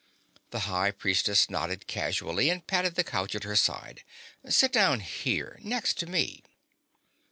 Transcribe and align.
The 0.49 0.61
High 0.61 0.89
Priestess 0.89 1.47
nodded 1.47 1.85
casually 1.85 2.49
and 2.49 2.65
patted 2.65 2.95
the 2.95 3.03
couch 3.03 3.35
at 3.35 3.43
her 3.43 3.55
side. 3.55 4.03
"Sit 4.49 4.71
down 4.73 5.01
here, 5.01 5.59
next 5.61 5.99
to 5.99 6.07
me." 6.07 6.43